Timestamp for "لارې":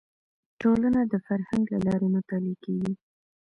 1.85-2.07